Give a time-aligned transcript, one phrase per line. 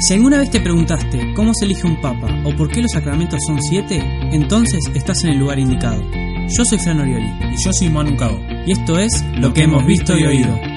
[0.00, 3.38] Si alguna vez te preguntaste cómo se elige un papa o por qué los sacramentos
[3.46, 4.02] son siete,
[4.32, 6.02] entonces estás en el lugar indicado.
[6.48, 8.40] Yo soy Fran Orioli Y yo soy Manu Cabo.
[8.66, 10.69] y esto es Lo que hemos visto y oído.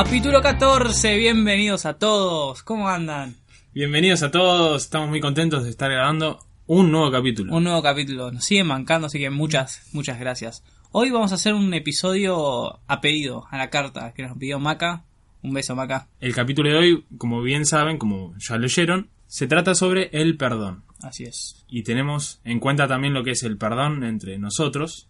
[0.00, 2.62] Capítulo 14, bienvenidos a todos.
[2.62, 3.34] ¿Cómo andan?
[3.74, 6.38] Bienvenidos a todos, estamos muy contentos de estar grabando
[6.68, 7.52] un nuevo capítulo.
[7.52, 8.30] Un nuevo capítulo.
[8.30, 10.62] Nos siguen mancando, así que muchas, muchas gracias.
[10.92, 15.02] Hoy vamos a hacer un episodio a pedido, a la carta, que nos pidió Maca.
[15.42, 16.06] Un beso, Maca.
[16.20, 20.84] El capítulo de hoy, como bien saben, como ya leyeron, se trata sobre el perdón.
[21.02, 21.64] Así es.
[21.66, 25.08] Y tenemos en cuenta también lo que es el perdón entre nosotros,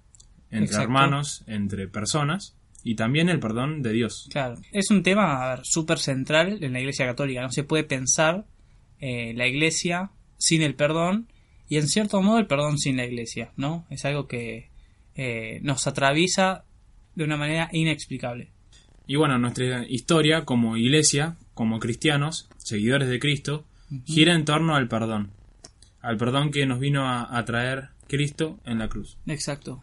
[0.50, 0.84] entre Exacto.
[0.84, 2.55] hermanos, entre personas,
[2.88, 4.28] y también el perdón de Dios.
[4.30, 4.55] Claro.
[4.73, 7.42] Es un tema, súper central en la Iglesia Católica.
[7.42, 8.47] No se puede pensar
[8.98, 11.28] eh, la Iglesia sin el perdón
[11.69, 13.84] y en cierto modo el perdón sin la Iglesia, ¿no?
[13.91, 14.70] Es algo que
[15.17, 16.64] eh, nos atraviesa
[17.14, 18.53] de una manera inexplicable.
[19.06, 23.67] Y bueno, nuestra historia como iglesia, como cristianos, seguidores de Cristo,
[24.06, 25.33] gira en torno al perdón.
[26.00, 29.19] Al perdón que nos vino a, a traer Cristo en la cruz.
[29.27, 29.83] Exacto.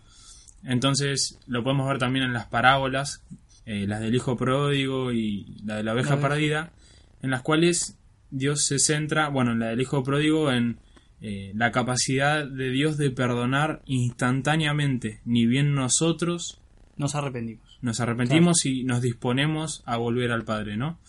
[0.65, 3.23] Entonces lo podemos ver también en las parábolas,
[3.65, 6.71] eh, las del hijo pródigo y la de la oveja perdida,
[7.21, 7.97] en las cuales
[8.31, 10.77] Dios se centra, bueno, en la del hijo pródigo, en
[11.21, 16.61] eh, la capacidad de Dios de perdonar instantáneamente, ni bien nosotros
[16.97, 17.77] Nos arrepentimos.
[17.81, 20.99] nos arrepentimos y nos disponemos a volver al Padre, ¿no?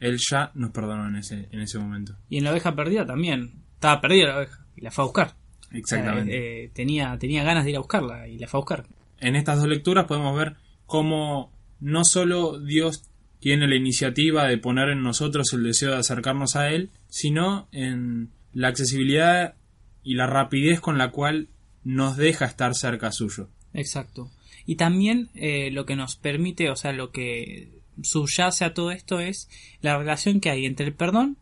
[0.00, 2.16] Él ya nos perdonó en ese, en ese momento.
[2.28, 3.62] Y en la oveja perdida también.
[3.74, 5.41] Estaba perdida la oveja y la fue a buscar.
[5.72, 6.34] Exactamente.
[6.34, 8.86] Eh, eh, tenía, tenía ganas de ir a buscarla y la fue a buscar.
[9.20, 10.56] en estas dos lecturas podemos ver
[10.86, 13.08] cómo no solo Dios
[13.40, 18.30] tiene la iniciativa de poner en nosotros el deseo de acercarnos a Él, sino en
[18.52, 19.56] la accesibilidad
[20.04, 21.48] y la rapidez con la cual
[21.82, 23.48] nos deja estar cerca suyo.
[23.74, 24.30] Exacto.
[24.64, 29.18] Y también eh, lo que nos permite, o sea, lo que subyace a todo esto
[29.18, 29.48] es
[29.80, 31.36] la relación que hay entre el perdón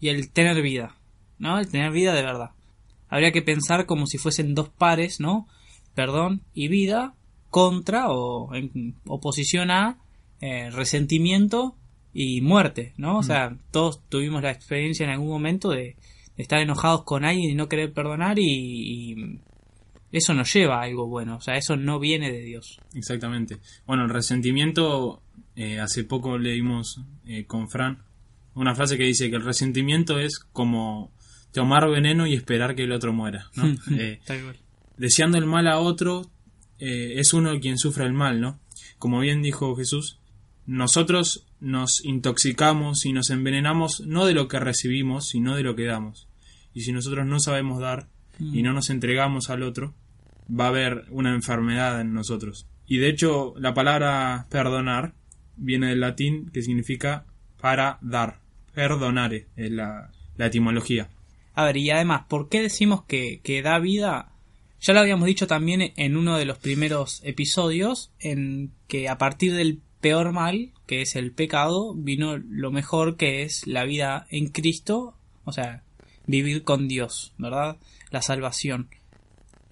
[0.00, 0.96] y el tener vida,
[1.38, 1.58] ¿no?
[1.58, 2.50] El tener vida de verdad.
[3.14, 5.46] Habría que pensar como si fuesen dos pares, ¿no?
[5.94, 7.14] Perdón y vida
[7.48, 9.98] contra o en oposición a
[10.40, 11.76] eh, resentimiento
[12.12, 13.18] y muerte, ¿no?
[13.18, 15.94] O sea, todos tuvimos la experiencia en algún momento de,
[16.36, 19.40] de estar enojados con alguien y no querer perdonar y, y
[20.10, 22.80] eso no lleva a algo bueno, o sea, eso no viene de Dios.
[22.94, 23.58] Exactamente.
[23.86, 25.22] Bueno, el resentimiento,
[25.54, 28.02] eh, hace poco leímos eh, con Fran
[28.54, 31.12] una frase que dice que el resentimiento es como
[31.54, 33.64] tomar veneno y esperar que el otro muera, ¿no?
[33.96, 34.20] Eh,
[34.98, 36.30] deseando el mal a otro
[36.78, 38.58] eh, es uno quien sufre el mal, ¿no?
[38.98, 40.18] Como bien dijo Jesús,
[40.66, 45.84] nosotros nos intoxicamos y nos envenenamos no de lo que recibimos, sino de lo que
[45.84, 46.28] damos.
[46.74, 48.08] Y si nosotros no sabemos dar
[48.40, 49.94] y no nos entregamos al otro,
[50.48, 52.66] va a haber una enfermedad en nosotros.
[52.86, 55.14] Y de hecho, la palabra perdonar
[55.56, 57.26] viene del latín que significa
[57.60, 58.40] para dar.
[58.74, 61.08] Perdonare es la, la etimología.
[61.54, 64.32] A ver, y además, ¿por qué decimos que, que da vida?
[64.80, 69.54] Ya lo habíamos dicho también en uno de los primeros episodios, en que a partir
[69.54, 74.48] del peor mal, que es el pecado, vino lo mejor que es la vida en
[74.48, 75.82] Cristo, o sea,
[76.26, 77.78] vivir con Dios, ¿verdad?
[78.10, 78.88] La salvación.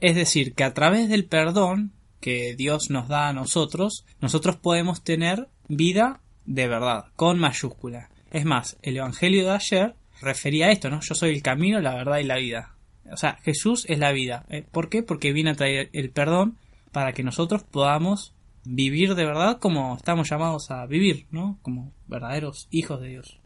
[0.00, 5.02] Es decir, que a través del perdón que Dios nos da a nosotros, nosotros podemos
[5.02, 8.10] tener vida de verdad, con mayúscula.
[8.30, 11.00] Es más, el Evangelio de ayer refería a esto, ¿no?
[11.00, 12.74] Yo soy el camino, la verdad y la vida.
[13.10, 14.46] O sea, Jesús es la vida.
[14.48, 15.02] Eh, ¿Por qué?
[15.02, 16.56] Porque viene a traer el perdón
[16.92, 18.34] para que nosotros podamos
[18.64, 21.58] vivir de verdad como estamos llamados a vivir, ¿no?
[21.62, 23.40] Como verdaderos hijos de Dios.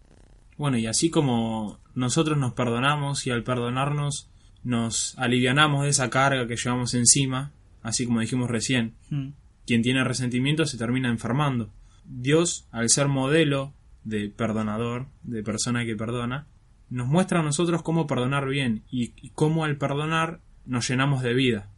[0.58, 4.28] Bueno, y así como nosotros nos perdonamos y al perdonarnos
[4.62, 9.28] nos alivianamos de esa carga que llevamos encima, así como dijimos recién, Mm.
[9.66, 11.70] quien tiene resentimiento se termina enfermando.
[12.04, 13.72] Dios, al ser modelo
[14.04, 16.46] de perdonador, de persona que perdona,
[16.90, 21.34] nos muestra a nosotros cómo perdonar bien y, y cómo al perdonar nos llenamos de
[21.34, 21.70] vida,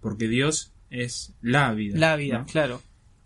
[0.00, 1.98] porque Dios es la vida.
[1.98, 2.46] La vida, ¿no?
[2.46, 2.80] claro.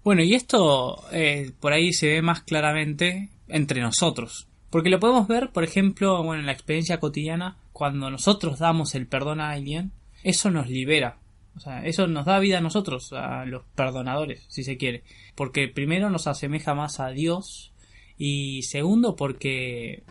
[0.04, 4.46] Bueno, y esto eh, por ahí se ve más claramente entre nosotros.
[4.70, 9.08] Porque lo podemos ver, por ejemplo, bueno, en la experiencia cotidiana, cuando nosotros damos el
[9.08, 9.90] perdón a alguien,
[10.22, 11.18] eso nos libera.
[11.56, 15.02] O sea, eso nos da vida a nosotros, a los perdonadores, si se quiere.
[15.34, 17.72] Porque primero nos asemeja más a Dios
[18.16, 20.04] y segundo porque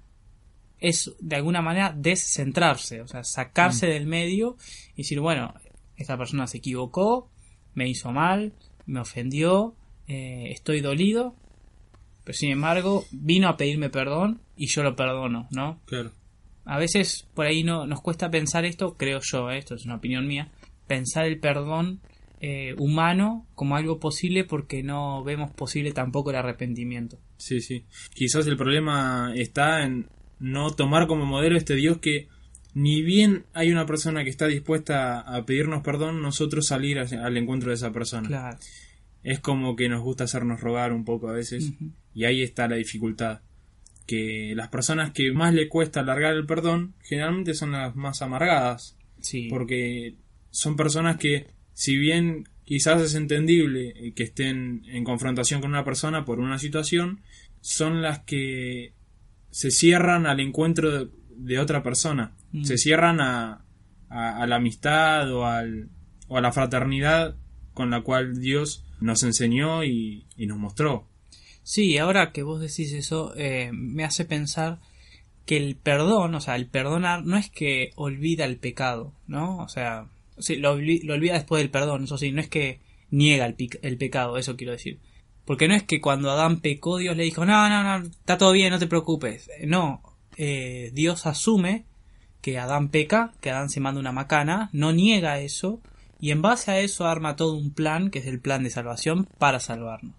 [0.79, 4.57] es de alguna manera descentrarse, o sea, sacarse del medio
[4.93, 5.53] y decir, bueno,
[5.97, 7.29] esta persona se equivocó,
[7.73, 8.53] me hizo mal,
[8.85, 9.75] me ofendió,
[10.07, 11.35] eh, estoy dolido,
[12.23, 15.79] Pero sin embargo, vino a pedirme perdón y yo lo perdono, ¿no?
[15.85, 16.11] Claro.
[16.65, 19.59] A veces por ahí no, nos cuesta pensar esto, creo yo, ¿eh?
[19.59, 20.51] esto es una opinión mía,
[20.87, 22.01] pensar el perdón
[22.41, 27.19] eh, humano como algo posible porque no vemos posible tampoco el arrepentimiento.
[27.37, 27.85] Sí, sí.
[28.13, 30.09] Quizás el problema está en
[30.39, 32.27] no tomar como modelo este Dios que
[32.73, 37.69] ni bien hay una persona que está dispuesta a pedirnos perdón, nosotros salir al encuentro
[37.69, 38.27] de esa persona.
[38.27, 38.57] Claro.
[39.23, 41.71] Es como que nos gusta hacernos rogar un poco a veces
[42.13, 43.41] y ahí está la dificultad.
[44.05, 48.97] Que las personas que más le cuesta alargar el perdón generalmente son las más amargadas.
[49.25, 49.47] Sí.
[49.49, 50.15] porque
[50.51, 55.83] son personas que, si bien quizás es entendible eh, que estén en confrontación con una
[55.83, 57.21] persona por una situación,
[57.61, 58.93] son las que
[59.55, 62.63] se cierran al encuentro de, de otra persona, Mm.
[62.65, 63.63] se cierran a,
[64.09, 65.89] a- a la amistad o, al,
[66.27, 67.35] o a la fraternidad
[67.73, 71.07] con la cual Dios nos enseñó y, y nos mostró.
[71.63, 74.79] Sí, ahora que vos decís eso, eh, me hace pensar
[75.45, 79.57] que el perdón, o sea, el perdonar no es que olvida el pecado, ¿no?
[79.59, 83.45] O sea, sí, lo, lo olvida después del perdón, eso sí, no es que niega
[83.45, 84.99] el, el pecado, eso quiero decir.
[85.45, 88.51] Porque no es que cuando Adán pecó, Dios le dijo, no, no, no, está todo
[88.51, 89.49] bien, no te preocupes.
[89.65, 90.01] No,
[90.37, 91.85] eh, Dios asume
[92.41, 95.81] que Adán peca, que Adán se manda una macana, no niega eso,
[96.19, 99.27] y en base a eso arma todo un plan, que es el plan de salvación,
[99.37, 100.15] para salvarnos.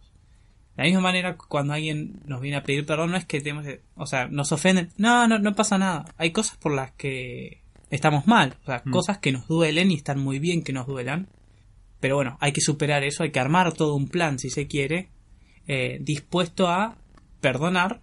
[0.77, 3.65] De la misma manera, cuando alguien nos viene a pedir perdón, no es que tenemos
[3.95, 4.91] o sea, nos ofenden.
[4.99, 6.05] No, no, no pasa nada.
[6.19, 8.57] Hay cosas por las que estamos mal.
[8.63, 8.91] O sea, Mm.
[8.91, 11.29] cosas que nos duelen y están muy bien que nos duelan.
[11.99, 15.09] Pero bueno, hay que superar eso, hay que armar todo un plan, si se quiere,
[15.67, 16.97] eh, dispuesto a
[17.41, 18.01] perdonar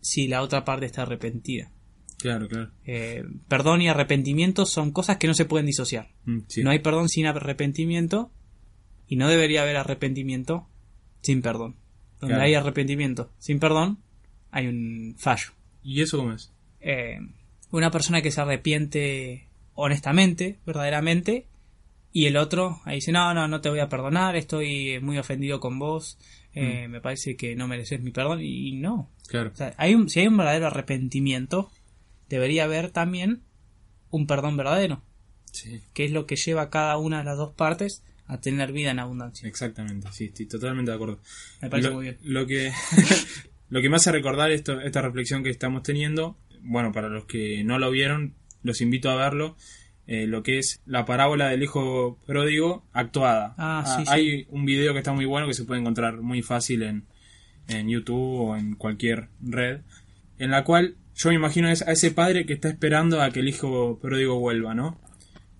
[0.00, 1.70] si la otra parte está arrepentida.
[2.18, 2.70] Claro, claro.
[2.84, 6.08] Eh, perdón y arrepentimiento son cosas que no se pueden disociar.
[6.24, 6.62] Mm, sí.
[6.62, 8.30] No hay perdón sin arrepentimiento
[9.06, 10.66] y no debería haber arrepentimiento
[11.22, 11.76] sin perdón.
[12.20, 12.44] Donde Claro.
[12.44, 13.98] hay arrepentimiento sin perdón,
[14.50, 15.50] hay un fallo.
[15.82, 16.52] ¿Y eso cómo es?
[16.80, 17.18] Eh,
[17.70, 21.46] una persona que se arrepiente honestamente, verdaderamente,
[22.12, 25.60] y el otro ahí dice, no, no, no te voy a perdonar, estoy muy ofendido
[25.60, 26.18] con vos,
[26.56, 29.08] eh, me parece que no mereces mi perdón, y no.
[29.28, 29.50] Claro.
[29.52, 31.70] O sea, hay un, si hay un verdadero arrepentimiento,
[32.28, 33.42] debería haber también
[34.10, 35.02] un perdón verdadero,
[35.52, 35.80] Sí.
[35.94, 38.90] que es lo que lleva a cada una de las dos partes a tener vida
[38.90, 39.48] en abundancia.
[39.48, 41.20] Exactamente, sí, estoy totalmente de acuerdo.
[41.62, 42.18] Me parece lo, muy bien.
[42.22, 42.72] Lo que,
[43.70, 47.62] lo que me hace recordar esto, esta reflexión que estamos teniendo, bueno, para los que
[47.64, 49.56] no lo vieron, los invito a verlo,
[50.06, 53.54] eh, lo que es la parábola del hijo pródigo actuada.
[53.58, 54.12] Ah, sí, sí.
[54.12, 57.04] Hay un video que está muy bueno que se puede encontrar muy fácil en,
[57.68, 59.80] en YouTube o en cualquier red,
[60.38, 63.40] en la cual yo me imagino es a ese padre que está esperando a que
[63.40, 65.00] el hijo pródigo vuelva, ¿no?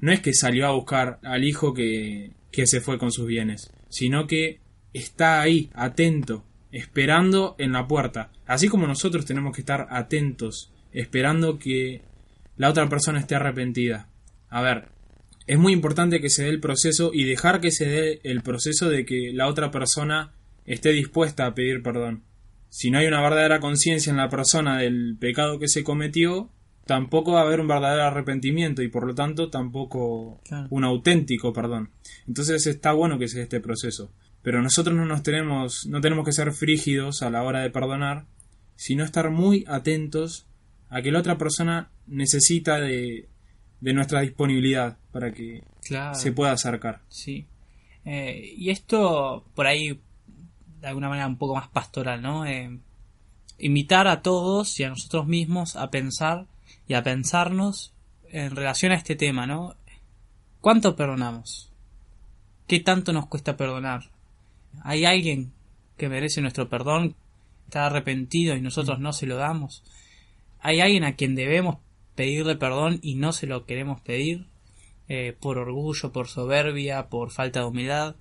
[0.01, 3.73] No es que salió a buscar al hijo que, que se fue con sus bienes,
[3.89, 4.61] sino que
[4.93, 8.31] está ahí, atento, esperando en la puerta.
[8.47, 12.03] Así como nosotros tenemos que estar atentos, esperando que
[12.57, 14.09] la otra persona esté arrepentida.
[14.49, 14.89] A ver,
[15.47, 18.89] es muy importante que se dé el proceso y dejar que se dé el proceso
[18.89, 20.33] de que la otra persona
[20.65, 22.25] esté dispuesta a pedir perdón.
[22.69, 26.51] Si no hay una verdadera conciencia en la persona del pecado que se cometió,
[26.85, 30.67] tampoco va a haber un verdadero arrepentimiento y por lo tanto tampoco Claro.
[30.71, 31.91] un auténtico perdón.
[32.27, 34.13] Entonces está bueno que se dé este proceso.
[34.43, 38.27] Pero nosotros no nos tenemos, no tenemos que ser frígidos a la hora de perdonar,
[38.77, 40.47] sino estar muy atentos
[40.89, 43.29] a que la otra persona necesita de,
[43.81, 46.15] de nuestra disponibilidad para que Claro.
[46.15, 47.01] se pueda acercar.
[47.09, 47.47] Sí.
[48.05, 50.01] Eh, y esto, por ahí,
[50.81, 52.47] de alguna manera un poco más pastoral, ¿no?
[52.47, 52.79] Eh,
[53.59, 56.47] invitar a todos y a nosotros mismos a pensar
[56.89, 57.93] y a pensarnos
[58.31, 59.75] en relación a este tema, ¿no?
[60.61, 61.71] ¿Cuánto perdonamos?
[62.67, 64.11] ¿Qué tanto nos cuesta perdonar?
[64.83, 65.53] ¿Hay alguien
[65.97, 67.15] que merece nuestro perdón?
[67.67, 69.83] ¿Está arrepentido y nosotros no se lo damos?
[70.61, 71.79] ¿Hay alguien a quien debemos
[72.17, 74.47] pedirle perdón y no se lo queremos pedir?
[75.09, 78.17] eh, por orgullo, por soberbia, por falta de humildad.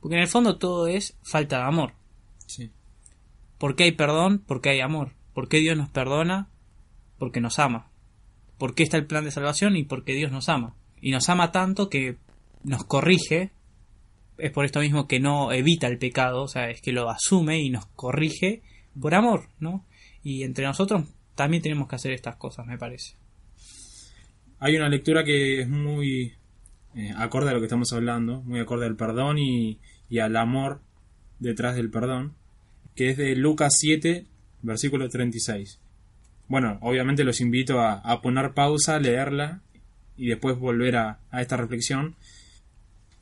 [0.00, 1.94] Porque en el fondo todo es falta de amor.
[2.46, 2.70] Sí.
[3.58, 4.42] ¿Por qué hay perdón?
[4.46, 5.12] Porque hay amor.
[5.34, 6.48] ¿Por qué Dios nos perdona?
[7.18, 7.90] Porque nos ama.
[8.58, 9.76] ¿Por qué está el plan de salvación?
[9.76, 10.74] Y porque Dios nos ama.
[11.00, 12.16] Y nos ama tanto que
[12.62, 13.50] nos corrige.
[14.36, 17.60] Es por esto mismo que no evita el pecado, o sea, es que lo asume
[17.60, 18.62] y nos corrige
[19.00, 19.84] por amor, ¿no?
[20.22, 23.16] Y entre nosotros también tenemos que hacer estas cosas, me parece.
[24.60, 26.34] Hay una lectura que es muy
[26.94, 29.78] eh, acorde a lo que estamos hablando, muy acorde al perdón y,
[30.20, 30.80] al amor
[31.38, 32.34] detrás del perdón,
[32.96, 34.26] que es de Lucas 7,
[34.62, 35.78] versículo 36.
[36.48, 39.60] Bueno, obviamente los invito a, a poner pausa, leerla
[40.16, 42.16] y después volver a, a esta reflexión,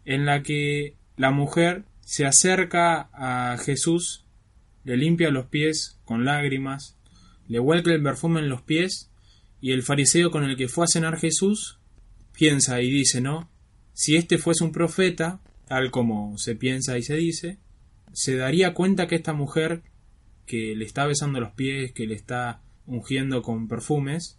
[0.06, 4.24] en la que la mujer se acerca a Jesús
[4.84, 6.96] le limpia los pies con lágrimas,
[7.48, 9.10] le vuelca el perfume en los pies,
[9.60, 11.78] y el fariseo con el que fue a cenar Jesús
[12.32, 13.50] piensa y dice, ¿no?
[13.92, 17.58] Si este fuese un profeta, tal como se piensa y se dice,
[18.12, 19.82] se daría cuenta que esta mujer
[20.44, 24.38] que le está besando los pies, que le está ungiendo con perfumes,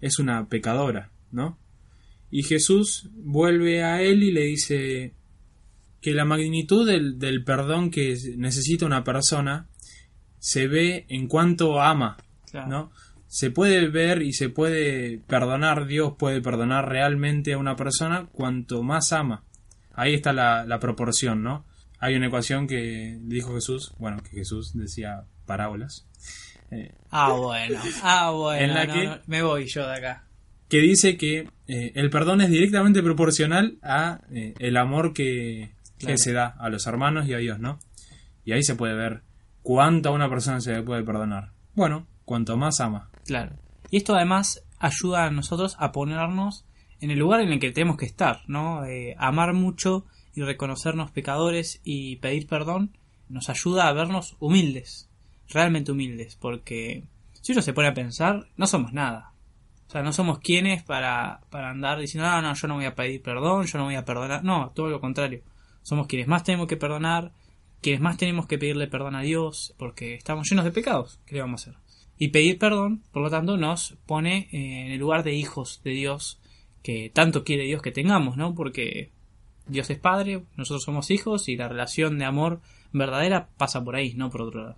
[0.00, 1.58] es una pecadora, ¿no?
[2.30, 5.14] Y Jesús vuelve a él y le dice
[6.00, 9.68] que la magnitud del, del perdón que necesita una persona
[10.38, 12.16] se ve en cuanto ama,
[12.50, 12.68] Claro.
[12.68, 12.92] ¿no?
[13.28, 18.82] Se puede ver y se puede perdonar, Dios puede perdonar realmente a una persona cuanto
[18.82, 19.44] más ama.
[19.94, 21.64] Ahí está la, la proporción, ¿no?
[22.00, 26.06] Hay una ecuación que dijo Jesús, bueno, que Jesús decía parábolas,
[26.70, 27.78] eh, Ah, bueno.
[28.02, 28.62] Ah, bueno.
[28.64, 30.24] En la no, que- no, me voy yo de acá.
[30.68, 36.06] que dice que eh, el perdón es directamente proporcional a eh, el amor que, que
[36.06, 36.18] Claro.
[36.18, 37.78] se da a los hermanos y a Dios, ¿no?
[38.44, 39.22] Y ahí se puede ver
[39.62, 41.50] cuánto a una persona se le puede perdonar.
[41.74, 43.10] Bueno, cuanto más ama.
[43.28, 43.56] Claro.
[43.90, 46.64] Y esto además ayuda a nosotros a ponernos
[46.98, 48.86] en el lugar en el que tenemos que estar, ¿no?
[48.86, 52.96] Eh, amar mucho y reconocernos pecadores y pedir perdón
[53.28, 55.10] nos ayuda a vernos humildes,
[55.46, 57.04] realmente humildes, porque
[57.42, 59.34] si uno se pone a pensar, no somos nada.
[59.88, 62.94] O sea, no somos quienes para, para andar diciendo, no, no, yo no voy a
[62.94, 64.42] pedir perdón, yo no voy a perdonar.
[64.42, 65.42] No, todo lo contrario.
[65.82, 67.32] Somos quienes más tenemos que perdonar,
[67.82, 71.20] quienes más tenemos que pedirle perdón a Dios, porque estamos llenos de pecados.
[71.26, 71.87] ¿Qué le vamos a hacer?
[72.18, 76.40] Y pedir perdón, por lo tanto, nos pone en el lugar de hijos de Dios,
[76.82, 78.54] que tanto quiere Dios que tengamos, ¿no?
[78.54, 79.10] Porque
[79.66, 82.60] Dios es Padre, nosotros somos hijos y la relación de amor
[82.92, 84.76] verdadera pasa por ahí, no por otro lado.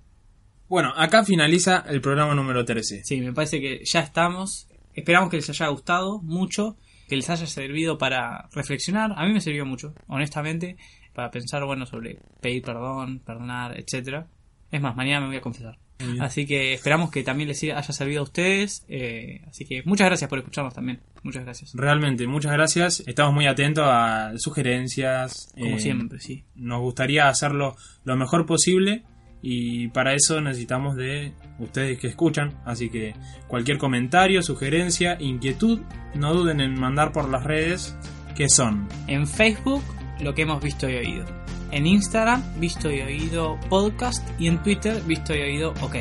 [0.69, 3.03] Bueno, acá finaliza el programa número 13.
[3.05, 4.69] Sí, me parece que ya estamos.
[4.95, 6.77] Esperamos que les haya gustado mucho,
[7.09, 9.13] que les haya servido para reflexionar.
[9.17, 10.77] A mí me sirvió mucho, honestamente,
[11.13, 14.29] para pensar, bueno, sobre pedir perdón, perdonar, etcétera.
[14.71, 15.79] Es más, mañana me voy a confesar.
[16.01, 16.23] Bien.
[16.23, 18.85] Así que esperamos que también les haya servido a ustedes.
[18.89, 21.01] eh, así que muchas gracias por escucharnos también.
[21.23, 21.73] Muchas gracias.
[21.75, 23.03] Realmente, muchas gracias.
[23.07, 25.53] Estamos muy atentos a sugerencias.
[25.55, 26.45] Como eh, siempre, sí.
[26.55, 29.05] Nos gustaría hacerlo lo mejor posible
[29.43, 32.61] y para eso necesitamos de ustedes que escuchan.
[32.65, 33.15] Así que
[33.49, 35.81] cualquier comentario, sugerencia, inquietud,
[36.15, 37.97] no duden en mandar por las redes
[38.37, 39.83] que son En Facebook,
[40.21, 41.40] lo que hemos visto y oído.
[41.73, 44.27] En Instagram, visto y oído podcast.
[44.39, 45.97] Y en Twitter, visto y oído ok.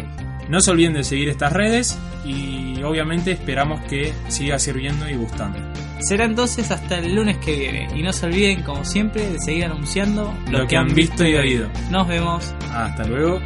[0.49, 5.59] No se olviden de seguir estas redes y obviamente esperamos que siga sirviendo y gustando.
[5.99, 7.87] Será entonces hasta el lunes que viene.
[7.95, 11.69] Y no se olviden, como siempre, de seguir anunciando Lo que han visto y oído.
[11.91, 12.53] Nos vemos.
[12.71, 13.39] Hasta luego.